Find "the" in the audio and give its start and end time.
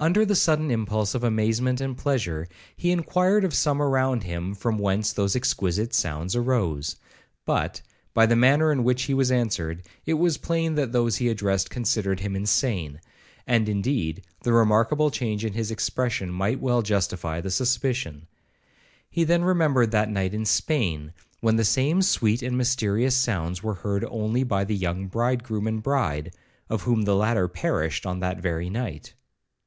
0.26-0.34, 8.26-8.36, 14.42-14.52, 17.40-17.50, 21.56-21.64, 24.64-24.76, 27.02-27.16